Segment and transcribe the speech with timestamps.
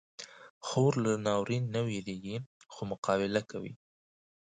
[0.65, 2.35] خور له ناورین نه وېریږي،
[2.73, 3.73] خو مقابله کوي.